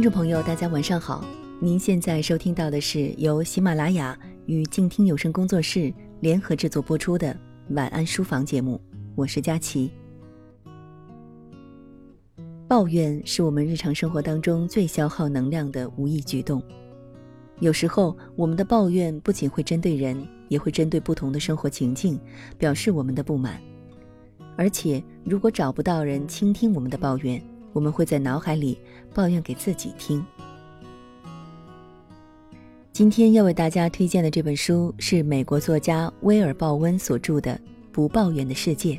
[0.00, 1.22] 听众朋友，大家晚上好。
[1.60, 7.38] 您现在收听到的是由喜马拉雅与静听有声工作室联合制作播出的
[7.72, 8.80] 晚安书房节目，
[9.14, 9.90] 我是佳琪。
[12.66, 16.62] 抱怨是我们日常生活当中最消耗能量的无意举动。
[17.58, 22.18] 有时候，我们的抱怨不仅会针对人，也会针对不同的生活情境，
[22.56, 23.60] 表示我们的不满。
[24.56, 27.38] 而且，如果找不到人倾听我们的抱怨，
[27.72, 28.78] 我们会在脑海里
[29.14, 30.24] 抱怨给自己听。
[32.92, 37.52] 今天要为大家推荐的这本书是美国作家威尔·鲍温所著的
[37.92, 38.94] 《不抱怨的世界》。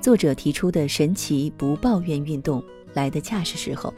[0.00, 2.62] 作者提出的神奇不抱怨运动
[2.94, 3.94] 来的恰是时候，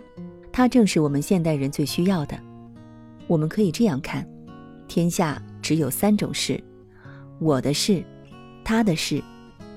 [0.53, 2.39] 它正是我们现代人最需要的。
[3.27, 4.29] 我们可以这样看：
[4.87, 6.63] 天下只有三种事，
[7.39, 8.05] 我的事、
[8.63, 9.23] 他的事、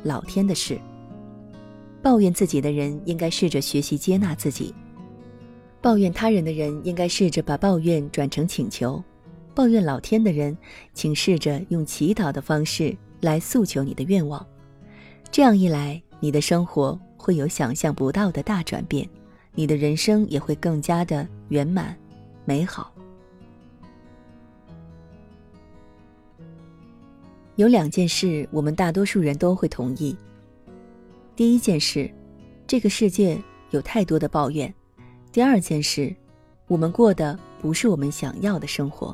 [0.03, 0.79] 老天的事。
[2.05, 4.71] 抱怨自己的人应该试着学习接纳自己；
[5.81, 9.03] 抱怨他人的人应该试着把抱怨转成请求；
[9.55, 10.55] 抱怨老天的人，
[10.93, 14.45] 请试着用祈祷的方式来诉求你的愿望。
[15.31, 19.09] 这样一来，你的生活会有想象不到的大转变，
[19.55, 21.97] 你的人生也会更加的圆满、
[22.45, 22.93] 美好。
[27.55, 30.15] 有两件事，我们大多数人都会同意。
[31.35, 32.09] 第一件事，
[32.65, 33.37] 这个世界
[33.71, 34.71] 有太多的抱怨；
[35.33, 36.15] 第二件事，
[36.65, 39.13] 我们过的不是我们想要的生活。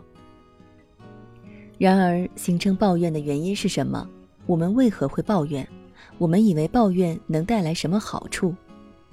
[1.79, 4.07] 然而，形成抱怨的原因是什么？
[4.45, 5.67] 我们为何会抱怨？
[6.19, 8.53] 我们以为抱怨能带来什么好处？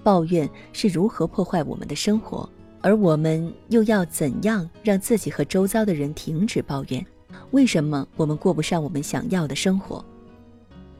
[0.03, 2.47] 抱怨是如何破坏我们的生活？
[2.83, 7.05] 而我们又要怎样让自己和周遭的人停止抱怨？
[7.53, 10.05] 为什么我们过不上我们想要的生活？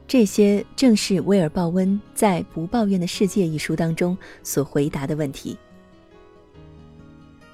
[0.09, 5.55] 这些正是威尔·鲍温在《不抱怨的世界》一书当中所回答的问题。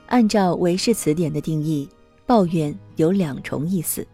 [0.05, 1.85] 按照韦氏词典的定义，
[2.25, 4.07] 抱怨有两重意思：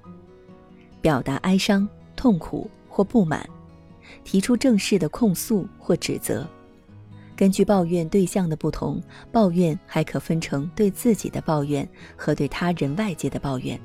[1.01, 3.47] 表达哀伤、痛苦或不满，
[4.23, 6.43] 提出正式的控诉或指责。
[7.35, 8.99] 根据抱怨对象的不同，
[9.31, 13.79] 抱怨还可分成对自己的抱怨和对他人、外界的抱怨。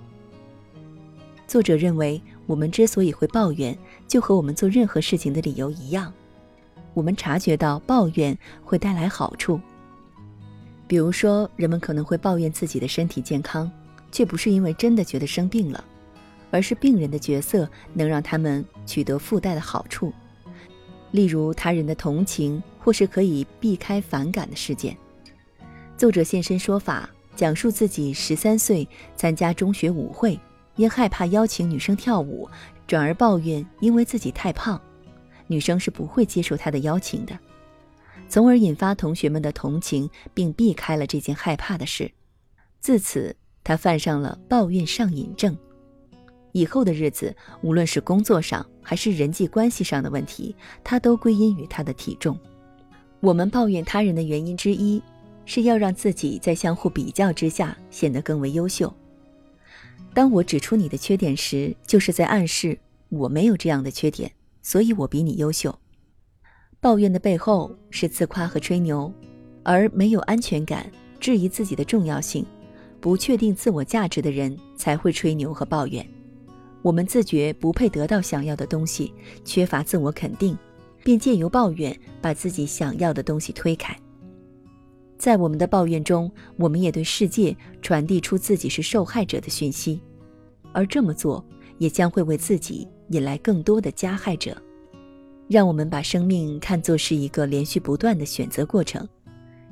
[1.47, 3.77] 作者认为，我们之所以会抱怨，
[4.09, 6.13] 就和我们做任何事情的理由一样。
[6.93, 9.61] 我们察觉到抱怨会带来好处，
[10.89, 13.71] 比如说，人们可能会抱怨自己的身体健康，
[14.11, 15.85] 却不是因为真的觉得生病了，
[16.51, 20.13] 而是病人的角色能让他们取得附带的好处，
[21.13, 24.97] 例如他人的同情，或是可以避开反感的事件。
[25.97, 30.39] 作者现身说法，讲述自己十三岁参加中学舞会。
[30.77, 32.49] 因害怕邀请女生跳舞，
[32.87, 34.81] 转而抱怨因为自己太胖，
[35.47, 37.39] 女生是不会接受他的邀请的，
[38.29, 42.11] 从而引发同学们的同情，并避开了这件害怕的事。
[42.81, 45.57] 自此，他犯上了抱怨上瘾症。
[46.53, 52.39] 以后的日子，无论是工作上还是人际关系上的问题，他都归因于他的体重。
[53.21, 55.03] 我们抱怨他人的原因之一，
[55.45, 58.95] 是要让自己在相互比较之下显得更为优秀。
[60.17, 62.79] 当我指出你的缺点时，就是在暗示
[63.11, 64.33] 我没有这样的缺点，
[64.63, 65.79] 所以我比你优秀。
[66.81, 69.13] 抱怨的背后是自夸和吹牛，
[69.63, 70.91] 而没有安全感、
[71.21, 72.47] 质疑自己的重要性、
[72.99, 76.09] 不确定自我价值的人才会吹牛和抱怨。
[76.81, 79.13] 我们自觉不配得到想要的东西，
[79.45, 80.57] 缺乏自我肯定，
[81.05, 83.95] 便借由抱怨把自己想要的东西推开。
[85.19, 90.01] 在我们的抱怨中，我们也对世界传递出自己是受害者的讯息。
[90.73, 91.45] 而这么做
[91.79, 94.57] 也将会为自己引来更多的加害者。
[95.49, 99.09] 让我们把生命看作是一个连续不断的选择过程，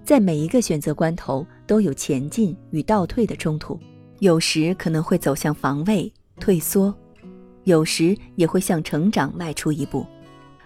[0.05, 3.79] 在每一个选择关头都有前进与倒退的冲突，
[4.21, 6.95] 有时可能会走向防卫退缩，
[7.65, 10.07] 有时也会向成长迈出一步。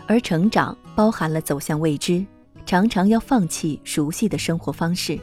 [0.07, 2.25] 而成长包含了走向未知，
[2.69, 5.19] 常常要放弃熟悉的生活方式，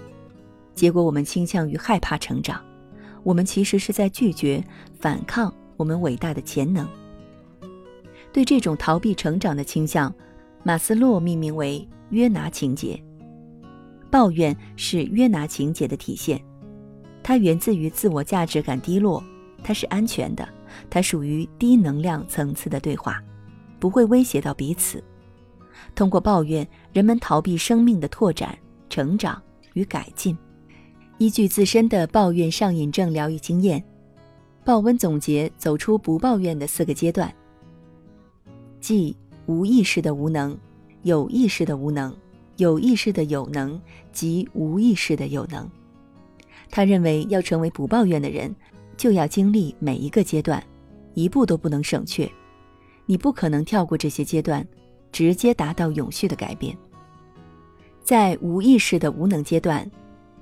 [0.73, 2.59] 结果我们倾向于害怕成长。
[3.21, 4.63] 我们其实是在拒绝、
[4.99, 6.89] 反抗我们伟大的潜能。
[8.33, 10.11] 对这种逃避成长的倾向，
[10.63, 12.99] 马斯洛命名为“约拿情节”。
[14.09, 16.43] 抱怨是约拿情节的体现，
[17.21, 19.23] 它源自于自我价值感低落，
[19.63, 20.49] 它是安全的，
[20.89, 23.23] 它属于低能量层次的对话，
[23.79, 25.03] 不会威胁到彼此。
[25.93, 28.57] 通过抱怨，人们逃避生命的拓展、
[28.89, 29.41] 成长
[29.73, 30.33] 与改进。
[31.17, 33.83] 依据自身的抱怨上瘾症疗愈经验，
[34.63, 37.29] 鲍温总结走出不抱怨的四个阶段：
[38.79, 39.13] 即
[39.45, 40.57] 无意识的无能、
[41.01, 42.15] 有意识的无能、
[42.55, 43.77] 有意识的有能
[44.13, 45.69] 及无意识的有能。
[46.69, 48.55] 他认为，要成为不抱怨的人，
[48.95, 50.63] 就要经历每一个阶段，
[51.13, 52.31] 一步都不能省却。
[53.05, 54.65] 你不可能跳过这些阶段，
[55.11, 56.73] 直接达到永续的改变。
[58.05, 59.89] 在无意识的无能阶段，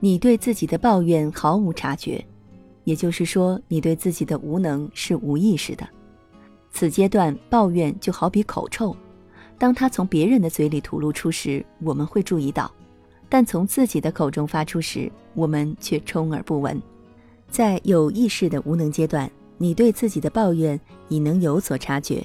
[0.02, 2.22] 你对自己的抱怨毫无察觉，
[2.84, 5.88] 也就是说，你对自己的无能是无意识的。
[6.72, 8.94] 此阶段抱怨就好比口臭，
[9.58, 12.70] 当它从别人的嘴里吐露出时，我们会注意到；
[13.30, 16.78] 但从自己的口中发出时，我们却充耳不闻。
[17.50, 20.78] 在有意识的无能阶段，你对自己的抱怨
[21.08, 22.22] 已能有所察觉。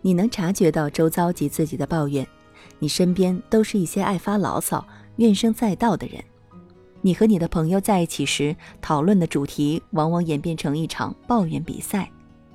[0.00, 2.26] 你能察觉到周遭及自己的抱怨，
[2.78, 4.86] 你身边都是一些爱发牢骚、
[5.16, 6.22] 怨声载道的人。
[7.02, 12.10] 你和你的朋友在一起时，讨论的主题往往演变成一场抱怨比赛，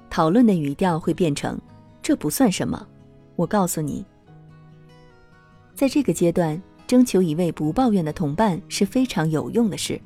[0.10, 1.60] 讨论的语调会变成
[2.04, 2.86] “这不算什么”。
[3.38, 4.06] 我告诉你，
[5.74, 10.00] 在这个阶段，征求一位不抱怨的同伴是非常有用的事。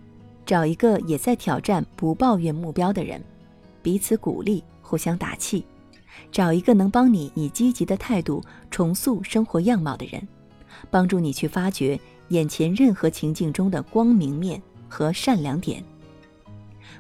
[0.45, 3.19] 找一个也在挑战不抱怨目标的人，
[3.81, 5.65] 彼此鼓励，互相打气。
[6.31, 10.27] 找一个能帮你以积极的态度重塑生活样貌的人，
[10.89, 15.83] 帮助你去发掘眼前任何情境中的光明面和善良点。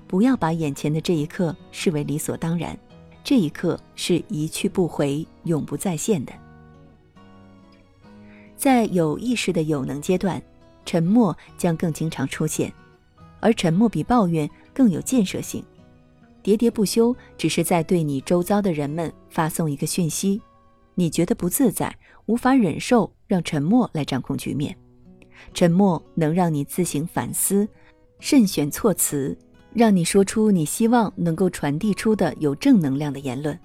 [0.07, 2.77] 不要把眼前的这一刻视为理所当然，
[3.23, 6.33] 这一刻是一去不回、永不再现的。
[8.55, 10.41] 在有意识的有能阶段，
[10.85, 12.71] 沉默将更经常出现，
[13.39, 15.63] 而沉默比抱怨更有建设性。
[16.45, 20.39] 喋喋不休，只是在对你周遭的人们发送一个讯息：
[20.93, 21.97] 你觉得不自在，
[22.27, 24.77] 无法忍受，让沉默来掌控局面。
[25.55, 27.67] 沉默能让你自行反思，
[28.19, 29.35] 慎选措辞，
[29.73, 33.59] 让你说出你希望能够传递出的有正能量的言论，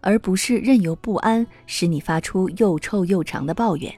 [0.00, 3.94] 而不是任由不安使你发出又臭又长的抱怨。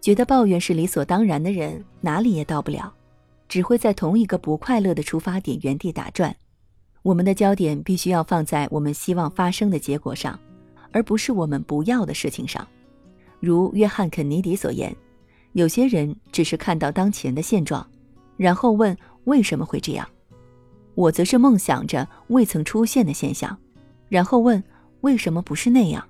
[0.00, 2.94] 觉得抱怨是理所当然的人，哪里也到不了，
[3.48, 6.32] 只会在同一个不快乐的出发点原地打转。
[7.02, 10.38] 我们的焦点必须要放在我们希望发生的结果上，
[10.92, 12.66] 而不是我们不要的事情上。
[13.40, 14.94] 如约翰·肯尼迪所言
[15.52, 17.84] ：“有些人只是看到当前的现状，
[18.36, 20.06] 然后问为什么会这样；
[20.94, 23.58] 我则是梦想着未曾出现的现象，
[24.08, 24.62] 然后问
[25.00, 26.06] 为什么不是那样。”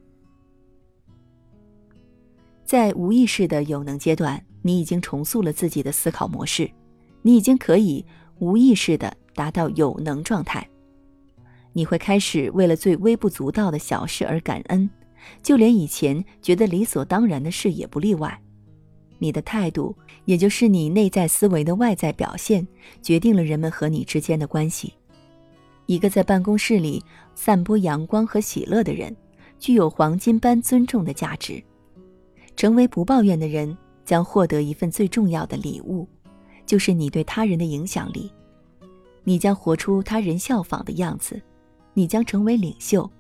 [2.67, 6.71] 在无意识的有能阶段，你已经重塑了自己的思考模式，
[7.23, 8.05] 你已经可以
[8.41, 10.69] 无意识的达到有能状态。
[11.73, 14.89] 你会开始为了最微不足道的小事而感恩，
[15.43, 18.41] 就连以前觉得理所当然的事也不例外。
[19.19, 22.67] 你的态度，也就是你内在思维的外在表现，
[23.01, 24.93] 决定了人们和你之间的关系。
[25.87, 27.03] 一个在办公室里
[27.35, 29.15] 散播阳光和喜乐的人，
[29.59, 31.63] 具有黄金般尊重的价值。
[32.57, 36.07] 成为不抱怨的人，将获得一份最重要的礼物，
[36.67, 38.31] 就是你对他人的影响力。
[39.25, 41.41] 你将活出他人效仿的样子。
[41.95, 43.11] 你将成为领袖，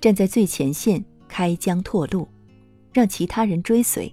[0.00, 2.28] 站在最前线，开疆拓路，
[2.92, 4.12] 让其他人追随。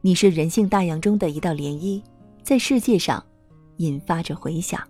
[0.00, 2.02] 你是人性大洋中的一道涟漪，
[2.42, 3.24] 在世界上
[3.76, 4.82] 引发着回响。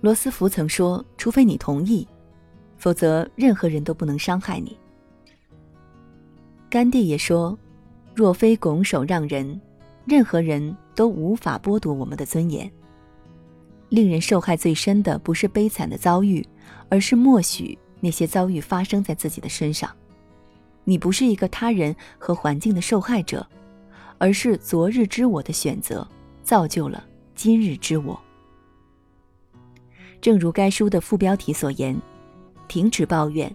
[0.00, 2.06] 罗斯福曾说：“除非你同意，
[2.76, 4.76] 否则任何人都不能伤害你。”
[6.68, 7.58] 甘地也说
[8.14, 9.60] ：“若非拱手让人，
[10.04, 12.70] 任何人都无法剥夺我们的尊严。”
[13.88, 16.46] 令人受害最深的不是悲惨的遭遇，
[16.88, 19.90] 而是默许那些遭遇发生在自己的身上。
[20.84, 23.46] 你不是一个他人和环境的受害者，
[24.18, 26.06] 而是昨日之我的选择
[26.42, 28.18] 造就了今日之我。
[30.20, 31.96] 正如该书的副标题所言
[32.66, 33.54] ：“停止抱怨，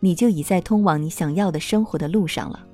[0.00, 2.64] 你就已在通往你想要的生活的路上了。”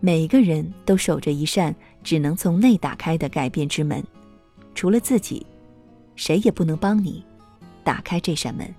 [0.00, 4.02] 每个人都守着一扇只能从内打开的改变之门，
[4.74, 5.46] 除了自己。
[6.16, 7.24] 谁也不能帮你
[7.82, 8.74] 打开这扇门。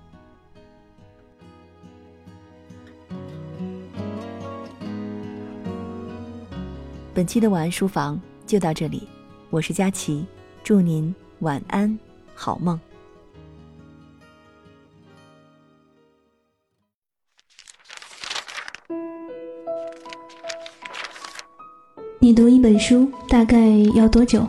[7.12, 9.06] 本期的晚安书房就到这里，
[9.50, 10.26] 我是佳琪，
[10.64, 11.96] 祝您晚安，
[12.34, 12.80] 好梦。
[22.18, 24.48] 你读一本书大概要多久？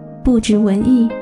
[0.23, 1.20] 不止文艺。